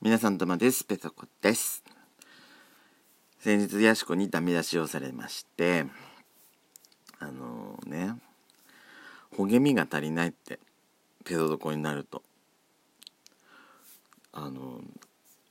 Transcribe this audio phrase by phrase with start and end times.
[0.00, 0.84] 皆さんとまです。
[0.84, 1.82] ペソコです。
[3.40, 5.86] 先日ヤシコにダメ出しをされまして
[7.18, 8.14] あのー、ね
[9.36, 10.60] ほげみが足りないって
[11.24, 12.22] ペソドコになると。
[14.32, 14.82] あの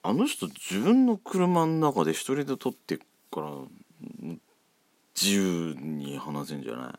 [0.02, 3.52] あの人自分の車の中で一人で撮ってから
[5.14, 6.94] 自由に話せんじゃない？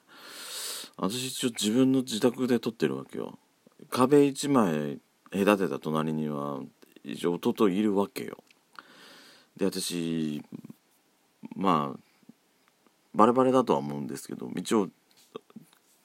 [0.98, 3.38] 私一応自分の自宅で撮ってるわけよ。
[3.88, 4.98] 壁一枚
[5.32, 6.60] 隔てた隣には
[7.12, 8.38] 一応弟いるわけよ
[9.56, 10.42] で私
[11.56, 11.98] まあ
[13.14, 14.88] バレバレだとは思うんですけど一応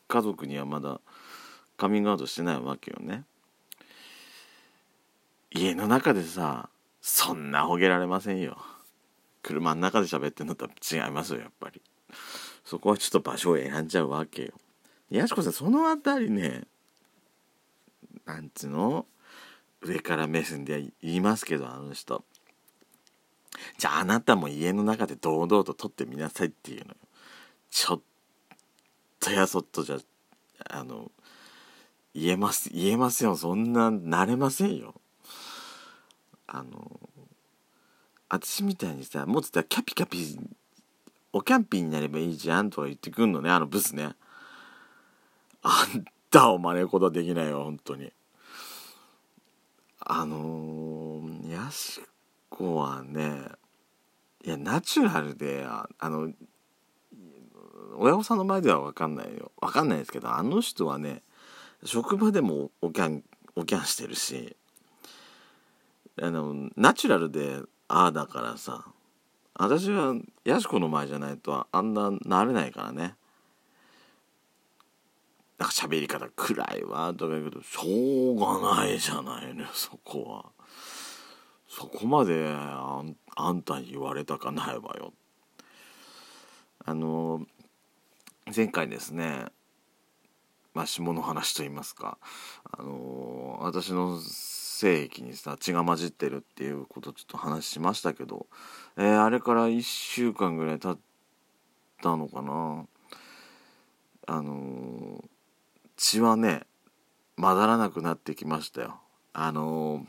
[0.08, 1.00] 家族にはまだ
[1.78, 3.24] カミングアウトしてないわけよね
[5.52, 6.70] 家の中でさ
[7.02, 8.58] そんなほげられませんよ
[9.44, 11.82] 車の中で喋ってんのとは違いますよやっぱり
[12.64, 14.54] そこはちょっと場所を選んじゃうわけよ
[15.10, 16.64] やしこさんそのあたりね
[18.26, 19.06] なんつうの
[19.84, 22.24] 上から目線で言いますけどあの人。
[23.78, 26.96] じゃああなたも家の中で堂々と撮ってみなさいっていうのよ。
[27.70, 28.02] ちょっ
[29.20, 29.98] とやそっとじゃ
[30.70, 31.12] あの
[32.14, 33.36] 言えます言えますよ。
[33.36, 34.96] そんな慣れませんよ。
[36.48, 37.00] あの
[38.30, 40.40] 私みたいにさもっとったらキャピキャピ
[41.32, 44.16] おキャンピーになればいいじゃんとか言ってくんのねあのブスね。
[45.62, 48.12] あんたを真似ることはできないよ本当に。
[50.06, 52.02] あのー、やし
[52.50, 53.40] こはね
[54.44, 56.32] いやナチュラルであの
[57.96, 59.52] 親御さんの前では分かんないよ。
[59.62, 61.22] 分かんないですけどあの人はね
[61.86, 63.24] 職場でもおキャン
[63.56, 64.56] おキャンしてるし
[66.22, 68.86] あのナチュラルでああだからさ
[69.56, 73.16] 私はやしこの前じゃないとあんななれないからね。
[75.64, 80.52] なんか喋り方暗いわとか言うけどしょうがないじゃないの そこは。
[81.70, 85.14] そこまであんあんたに言われたかないわよ。
[86.84, 87.48] あの
[88.54, 89.46] 前回ですね
[90.74, 92.18] まあ下の話と言いますか
[92.70, 98.48] あの私の性域にさ血が混じってるっていうことちょっと話しましたけど、
[98.98, 101.00] えー、あれから1週間ぐらい経っ
[102.02, 102.86] たのかな。
[104.26, 105.24] あの
[106.04, 106.64] 血はね
[107.38, 109.00] 混ざらなくなってきましたよ。
[109.32, 110.06] あの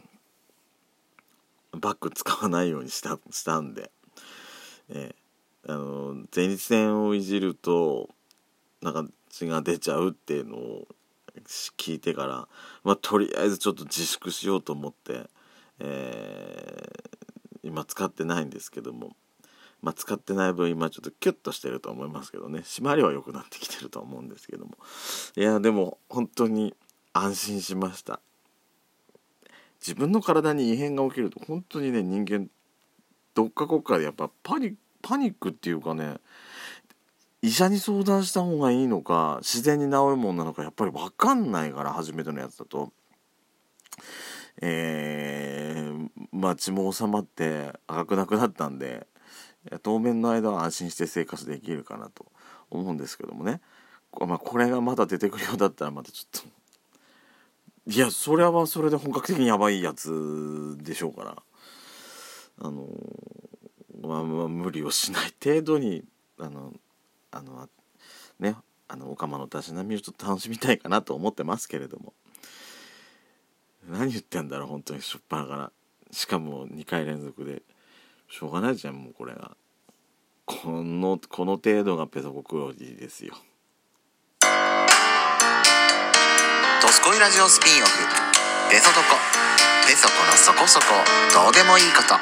[1.71, 3.93] バッグ使わないようにしたしたんで、
[4.88, 8.10] えー、あの前立腺をいじると
[8.83, 10.88] なんか血が出ちゃうっていうのを
[11.78, 12.49] 聞いてから、
[12.83, 15.31] まあ、とりあえずちょっと自粛しようと思って、
[15.78, 19.15] えー、今使ってないんですけども、
[19.84, 22.61] まあ、使ってない分今ちょっとキュッとしてると思いますけどね。
[22.61, 24.72] 締まりは良くなってきてると思うんですけども。
[25.37, 26.75] いやでも本当に
[27.12, 28.21] 安心しました。
[29.81, 32.49] 自分の体に異変が起きると本当にね人間
[33.34, 36.16] どっかこっかでやっぱパニパニックっていうかね
[37.43, 42.91] 医者に相談した方がいいのか自然に治るもんなのかやっぱり分かんないから初めてのやつだと。
[44.62, 49.06] えー、まあ血も収まって赤くなくなったんで
[49.83, 52.27] 当面の間は安心して生活できるかなと
[52.71, 53.61] 思うんですけどもね、
[54.21, 56.49] まあ、これがまだ出てくるようだったらまたちょっと。
[57.87, 61.43] いやそれはそれで本格的にやばいやつでしょうから。
[62.61, 62.87] あの
[64.01, 66.05] まあ、まあ、無理をしない程度に
[66.39, 66.73] あの
[67.33, 67.69] あの
[68.39, 72.13] ねあのオカマのたしなみをちょっと楽しみたいかなと思ってますけれども。
[73.87, 75.73] 何言ってんだろう本当にしょっぱなから。
[76.11, 77.63] しかも2回連続で。
[78.37, 79.56] しょうがないじゃんもうこれが
[80.45, 83.33] このこの程度がペソコクロジーですよ
[86.83, 87.93] 「ドスコイラジオスピンオフ」
[88.72, 89.15] 「ペソドコ」
[89.87, 90.87] 「ペソコのそこそこ。
[91.33, 92.17] どうでもいいこと」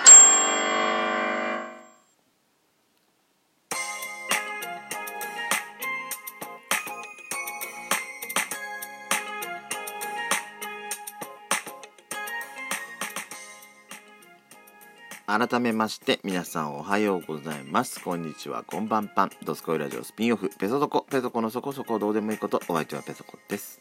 [15.39, 18.05] 改めまして皆さんおはようございます。
[18.05, 18.65] こんにちは。
[18.65, 20.51] こんばんぱんドスコイラジオスピンオフ。
[20.59, 21.07] ペソドコ。
[21.11, 22.61] ペソコのそこそこどうでもいいこと。
[22.69, 23.81] お相手はペソコです、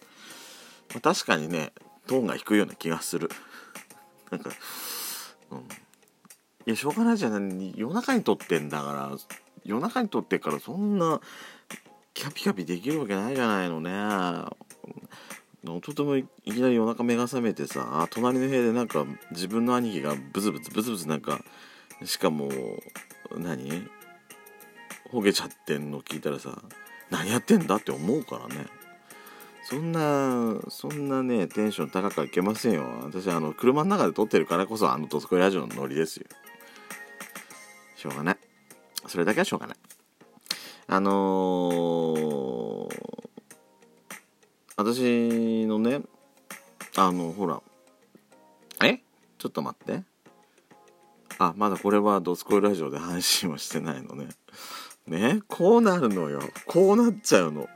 [0.93, 1.73] まあ、確かにね
[2.07, 3.29] トーンが低いような気がする。
[4.31, 4.49] なんか
[5.51, 5.57] うん。
[5.57, 5.61] い
[6.67, 7.73] やしょうがないじゃない。
[7.75, 9.11] 夜中に撮ってんだから
[9.65, 11.19] 夜中に撮ってからそんな
[12.13, 13.91] キャピキャピできるわけないじゃないのね。
[15.63, 21.43] 弟もいきなり夜中目が覚めてさ隣の部屋でなんか自分の兄貴がブツブツブツブツなんか
[22.03, 22.49] しかも
[23.37, 23.87] 何？
[25.11, 26.61] ほげちゃってんの聞いたらさ
[27.09, 28.65] 何やってんだって思うからね。
[29.63, 32.83] そんなそんなねテンション高くはいけませんよ。
[33.03, 36.25] 私あの車の中で撮ってるからこそあの「ドスコイラジオ」のノリですよ。
[37.95, 38.37] しょうがない。
[39.07, 39.77] それだけはしょうがない。
[40.87, 42.50] あのー、
[44.83, 46.01] 私のね
[46.97, 47.61] あのほら。
[48.83, 48.99] え？
[49.37, 50.03] ちょっと待って。
[51.37, 54.27] あまだこれは「ドスコイラジオ」で配信はしてないのね。
[55.07, 55.41] ね？
[55.47, 56.41] こうなるのよ。
[56.65, 57.69] こうなっちゃうの。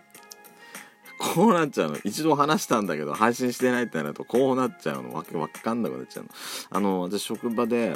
[1.19, 1.97] こうなっちゃうの。
[2.03, 5.13] 一度話したんだけど配信してないってなるとこうなっちゃうの。
[5.13, 6.29] わけわかんなくなっちゃうの。
[6.71, 7.93] あの私職場で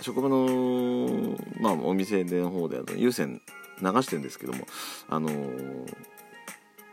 [0.00, 3.42] 職場のまあお店での方で有線
[3.80, 4.66] 流してるんですけども
[5.08, 5.94] あのー、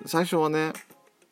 [0.06, 0.74] 最初はね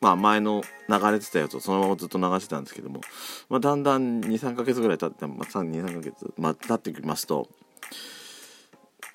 [0.04, 3.00] まあ前の流れてたやつをそのままずっと流してたんですけども、
[3.48, 7.48] まあ、だんだん23ヶ月ぐらい経って、まあ、23ヶ月、まあ、ってきますと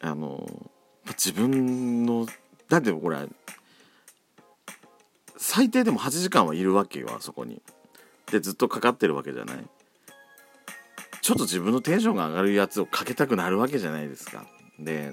[0.00, 2.26] あのー、自分の
[2.70, 3.18] だってこれ
[5.36, 7.60] 最低でも8時間はいるわけよあそこに。
[8.30, 9.56] でずっとかかってるわけじゃない。
[11.20, 14.46] ちょっと自分のテンションが上がるやつをかけたくなるわけじゃないですか。
[14.78, 15.12] で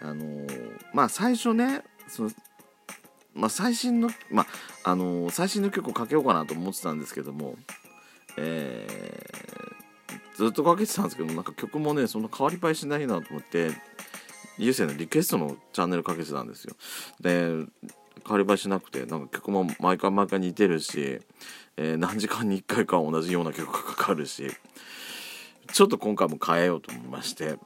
[0.00, 0.46] あの、
[0.92, 2.30] まあ最初ねその
[3.34, 4.46] まあ最新のま
[4.84, 7.56] ああのー、最新の曲をかけようかなと思ってたんですけども
[8.36, 13.70] えー、ずっとかけてたんですけどなんか曲もねそんな変わり映えしないなと思って
[14.58, 16.74] 優先のリクエストのチャンネルかけてたんですよ。
[17.20, 17.66] で
[18.26, 21.20] 変わり映えしなくてなんか曲も毎回毎回似てるし、
[21.76, 24.50] えー、何時間に1回か同じような曲がかかるし
[25.72, 27.56] ちょっと今回も変えようと思いまして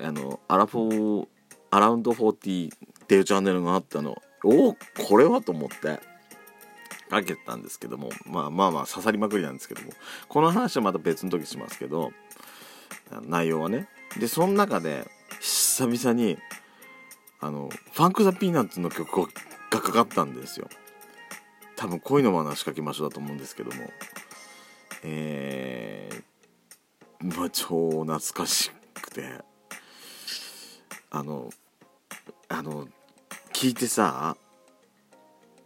[0.00, 1.28] あのアラフォー
[1.70, 4.20] アラウンド40っていうチャンネルがあったの。
[4.44, 6.00] おおこれはと思って。
[7.10, 8.10] かけたんですけども。
[8.24, 9.92] まあまあまあ刺さりまくりなんですけども。
[10.28, 12.12] この話はまた別の時しますけど。
[13.22, 13.88] 内容はね。
[14.18, 15.06] でその中で
[15.40, 16.38] 久々に
[17.40, 19.28] あの FUNK THE PEANUTS の曲
[19.70, 20.68] がかかったんですよ。
[21.76, 23.90] 多分恋の罠しかけましょうだと思うんですけども。
[25.04, 29.52] えー、まあ超懐かしくて。
[31.14, 31.50] あの
[32.48, 32.88] あの
[33.62, 34.36] 聞いてさ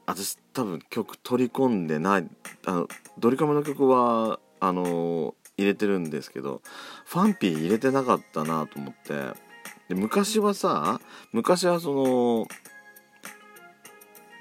[0.05, 2.29] 私多分曲取り込んでない
[2.67, 2.89] あの
[3.19, 6.61] ドリカムの曲はあの入れてるんですけど
[7.07, 9.15] ファンピー入れてなかったなと思って
[9.89, 11.01] で昔はさ
[11.33, 12.47] 昔はその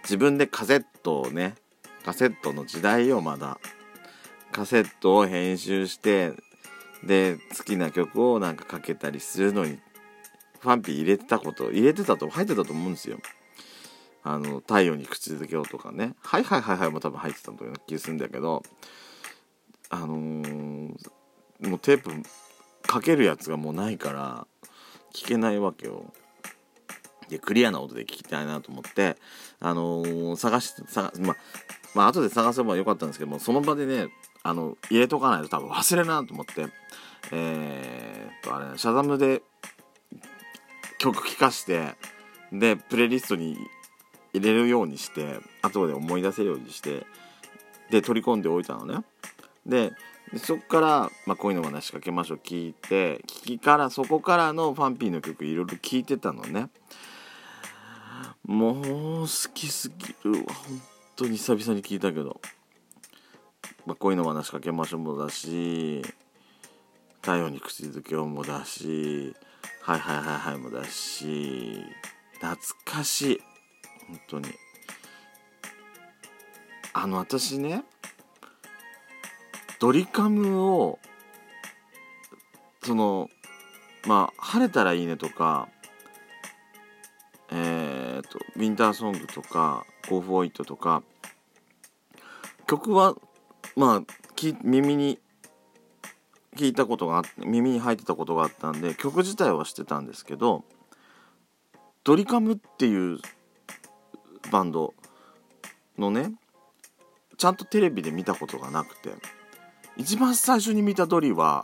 [0.04, 1.56] 自分でカセットをね
[2.04, 3.58] カセットの時代よまだ。
[4.52, 6.34] カセットを編集して
[7.06, 9.80] で好きな曲をなんかかけたりするのに
[10.60, 13.18] ファンピー入れてたこと入れてたと入ってたと思うんですよ。
[14.28, 16.16] あの太陽に口づけをとかね。
[16.20, 18.64] はいはいはいはいも多分入ってたという気するんだけど
[19.90, 22.10] あのー、もうテープ
[22.88, 24.48] かけるやつがもうないから
[25.14, 26.12] 聞けないわけよ。
[27.30, 29.16] でクリアな音で聞きたいなと思って
[29.60, 31.36] あのー、探して探まあ
[31.94, 34.08] まあ後で探せばよかったんですけどもその場でね
[34.42, 36.66] あの入れとかないと多分忘れるなと思って
[37.32, 39.44] えー、っとあれシャザムで
[40.98, 41.94] 曲聴かして
[42.52, 43.58] でプレイリストに
[44.38, 47.06] 入れるようにして後で思い出せるようにして
[47.90, 49.04] で取り込んでおいたのね。
[49.66, 49.94] で
[50.38, 56.70] そっから、まあ、こういうの話しかけましょう聞いて聞きからそこからのファンピーの曲いろいろ聞いてたのね。
[58.44, 58.84] もう
[59.22, 60.54] 好きすぎるわ。
[60.54, 60.82] 本
[61.16, 62.42] 当に久々に聞いたけど、
[63.86, 66.02] まあ、恋の話しかけましょうもだし
[67.22, 69.36] 太陽に口づけをもだし
[69.82, 71.82] はいはいはいはいもだし
[72.34, 73.55] 懐かしい。
[74.08, 74.48] 本当に。
[76.94, 77.84] あの私ね
[79.80, 81.00] ドリカムを
[82.84, 83.30] その
[84.08, 85.68] まあ晴れたらいいねとか
[87.52, 91.04] えーと、 WINTER SONG とか「GO FOR IT」とか
[92.68, 93.16] 曲は
[93.76, 95.20] まあき耳に
[96.56, 100.64] 聞いたことが耳に入ってたことがあったんで曲自体は知ってたんですけど
[102.04, 103.20] ドリカムっていう
[104.52, 104.94] バンド
[105.98, 106.34] のね
[107.38, 109.10] ちゃんとテレビで見たことがなくて
[109.98, 111.64] 一番最初に見たドリは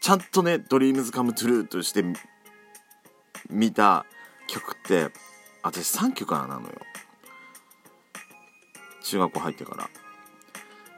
[0.00, 2.04] ちゃんとね「ドリームズカムトゥルーとして
[3.50, 4.06] 見た
[4.46, 5.10] 曲って
[5.62, 6.74] 私3曲からなのよ。
[9.02, 9.74] 中学校入ってか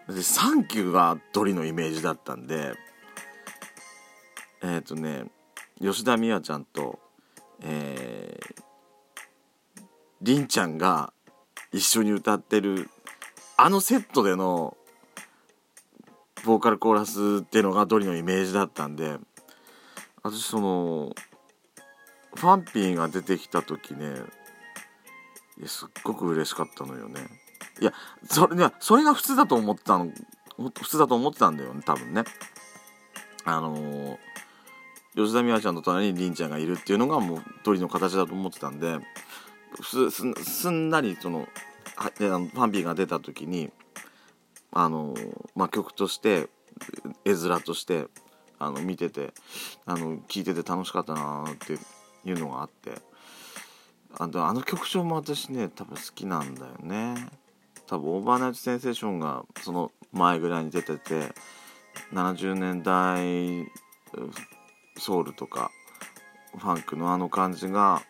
[0.06, 0.14] ら。
[0.14, 2.74] で3曲がドリのイメージだったんで
[4.62, 5.24] えっ、ー、とね
[5.80, 6.98] 吉田美和ちゃんと
[7.60, 8.17] えー、
[10.22, 11.12] りんちゃんが
[11.72, 12.88] 一緒に歌ってる
[13.56, 14.76] あのセットでの
[16.44, 19.16] ボーカルコーラスっていうのがドリのイメージだったんで
[20.22, 21.14] 私その
[22.34, 24.14] ファンピーが出てきた時ね
[25.58, 27.20] いやすっごく嬉しかったのよね。
[27.80, 27.92] いや
[28.28, 30.10] それそれが普通だと思ってたの
[30.58, 32.24] 普通だと思ってたんだよね多分ね。
[33.44, 34.16] あのー
[35.14, 38.98] 吉田美和ちゃんの隣に凛ちゃんがいるっていうのがもう鳥の形だと思ってたんで
[39.82, 41.48] すすすんなりその
[41.96, 43.70] はであのファンピーが出た時に
[44.72, 45.14] あの
[45.54, 46.48] まあ曲として
[47.24, 48.06] 絵面として
[48.58, 49.32] あの見てて
[49.86, 51.74] あの聴いてて楽しかったなって
[52.28, 52.92] いうのがあって
[54.18, 57.28] あとあの曲調も私ね多分好きなんだよね。
[57.86, 61.32] 多分 Overnight Sensation がその前ぐらいに出てて
[62.12, 63.66] 70年代
[64.98, 65.70] ソウルとか
[66.58, 68.02] ファンクのあの感じが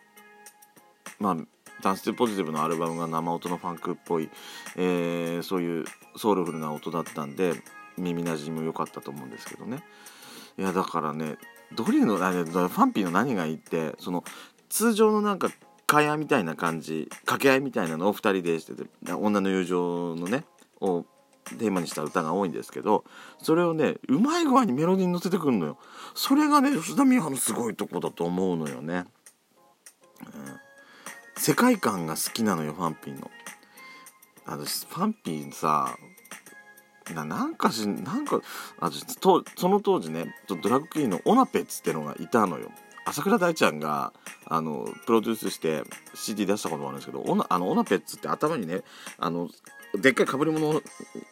[1.18, 1.37] まあ
[1.82, 4.28] dAnce to positive のアルバムが生音のファンクっぽい、
[4.76, 5.84] えーそういう
[6.16, 7.52] ソウルフルな音だったんで
[7.96, 9.84] 耳なじみも良かったと思うんですけどね。
[10.58, 11.37] いやだからね
[11.72, 14.25] ドリカムのあれファンピーの何がいいってその
[14.68, 15.50] 通常のなんか
[15.87, 20.44] 会話みたいな感じ掛け合いみたいなのを2人でしてて女の友情のね
[20.80, 21.04] を
[21.58, 23.04] テーマにした歌が多いんですけど
[23.40, 25.78] それをねうまい具合にメロディーに乗せてくるのよ。
[26.14, 29.04] それがね吉田美和のすごいとこだと思うのよね、
[30.26, 30.67] うん。
[31.38, 33.30] 世界観が好きなのよファンピーの。
[34.45, 35.97] 私ファンピーさ
[37.14, 38.40] ななんかしなんか
[38.80, 42.71] 私とその当時ねドラッグクイーンのオナペッツってのがいたのよ。
[43.04, 44.12] 朝倉大ちゃんが
[44.47, 45.83] あのプロデュースして
[46.14, 48.83] CD 出したこともあるんですけどオナあのオナペッツって頭にね
[49.18, 49.49] あの
[49.95, 50.83] でっかい被り物を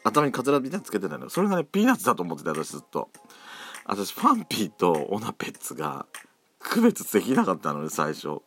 [0.04, 1.30] 頭にカツラみたいにつけてたのよ。
[1.30, 3.10] それがねピーナッツだと思ってた私ずっと。
[3.84, 6.06] 私ファンピーとオナペッツが
[6.58, 8.40] 区別できなかったのね最初。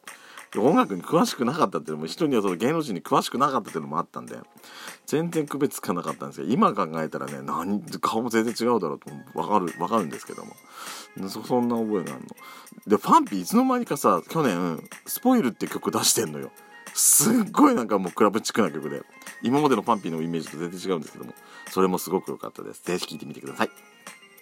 [0.57, 4.35] 音楽に詳しくなかったっていうのも人にはその芸能人に詳しくなかったっていうのもあったんで
[5.05, 10.53] 全然区別つかなかったんですけど今考えたらね何顔も全然違うだろうと分かる分かるんですけども。
[11.29, 12.27] そんな覚えがあるの。
[12.87, 16.51] でファンピーいつの間にかさ去年「スポイル」って曲出してんのよ。
[16.93, 19.03] すっごいなんかもうクラブチックな曲で。
[19.41, 21.33] 今までのファンピーのイメージと全然違うんですけども。
[21.69, 22.83] それもすごく良かったです。
[22.83, 23.69] ぜひ聴いてみてください。